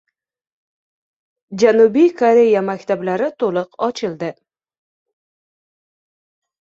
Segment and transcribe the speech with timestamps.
[1.63, 4.33] Janubiy Koreya maktablari to‘liq ochildi